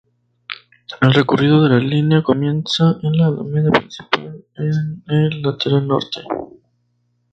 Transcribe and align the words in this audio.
El 1.01 1.13
recorrido 1.13 1.61
de 1.61 1.69
la 1.69 1.77
línea 1.79 2.23
comienza 2.23 2.95
en 3.03 3.17
la 3.19 3.27
Alameda 3.27 3.69
Principal, 3.69 4.43
en 4.55 5.03
el 5.05 5.43
lateral 5.43 5.87
norte. 5.87 6.21